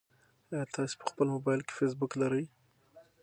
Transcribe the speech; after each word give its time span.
ایا 0.51 0.61
تاسي 0.75 0.95
په 0.99 1.05
خپل 1.11 1.27
موبایل 1.35 1.61
کې 1.67 1.73
فېسبوک 1.77 2.11
لرئ؟ 2.21 2.45